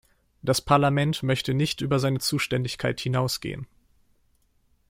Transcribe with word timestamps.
Das 0.41 0.61
Parlament 0.61 1.21
möchte 1.21 1.53
nicht 1.53 1.79
über 1.81 1.99
seine 1.99 2.17
Zuständigkeit 2.17 2.99
hinausgehen. 2.99 3.67